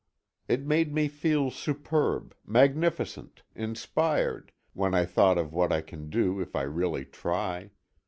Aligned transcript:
It 0.47 0.65
made 0.65 0.91
me 0.91 1.07
feel 1.07 1.51
superb, 1.51 2.33
magnificent, 2.43 3.43
inspired, 3.53 4.51
when 4.73 4.95
I 4.95 5.05
thought 5.05 5.37
of 5.37 5.53
what 5.53 5.71
I 5.71 5.81
can 5.81 6.09
do 6.09 6.39
if 6.39 6.55
I 6.55 6.63
really 6.63 7.05
try. 7.05 7.69